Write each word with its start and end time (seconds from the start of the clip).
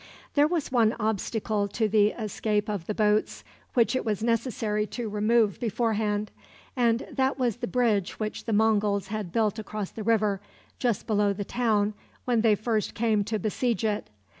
There 0.33 0.47
was 0.47 0.71
one 0.71 0.95
obstacle 0.99 1.67
to 1.67 1.87
the 1.87 2.07
escape 2.07 2.67
of 2.69 2.87
the 2.87 2.95
boats 2.95 3.43
which 3.75 3.95
it 3.95 4.03
was 4.03 4.23
necessary 4.23 4.87
to 4.87 5.07
remove 5.07 5.59
beforehand, 5.59 6.31
and 6.75 7.05
that 7.11 7.37
was 7.37 7.57
the 7.57 7.67
bridge 7.67 8.19
which 8.19 8.45
the 8.45 8.51
Monguls 8.53 9.09
had 9.09 9.31
built 9.31 9.59
across 9.59 9.91
the 9.91 10.01
river, 10.01 10.41
just 10.79 11.05
below 11.05 11.33
the 11.33 11.45
town, 11.45 11.93
when 12.25 12.41
they 12.41 12.55
first 12.55 12.95
came 12.95 13.23
to 13.25 13.37
besiege 13.37 13.83
it. 13.85 14.09